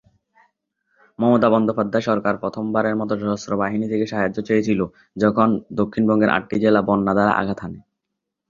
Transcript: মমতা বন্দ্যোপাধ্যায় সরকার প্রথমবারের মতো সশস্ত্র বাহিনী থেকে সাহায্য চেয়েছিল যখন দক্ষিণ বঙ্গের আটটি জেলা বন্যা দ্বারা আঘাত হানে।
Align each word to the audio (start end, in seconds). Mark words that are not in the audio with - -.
মমতা 1.19 1.47
বন্দ্যোপাধ্যায় 1.49 2.05
সরকার 2.09 2.33
প্রথমবারের 2.37 2.95
মতো 2.95 3.13
সশস্ত্র 3.19 3.51
বাহিনী 3.57 3.85
থেকে 3.89 4.05
সাহায্য 4.07 4.37
চেয়েছিল 4.47 4.79
যখন 5.17 5.47
দক্ষিণ 5.79 6.03
বঙ্গের 6.09 6.33
আটটি 6.37 6.55
জেলা 6.63 6.81
বন্যা 6.81 7.13
দ্বারা 7.13 7.33
আঘাত 7.33 7.59
হানে। 7.63 7.79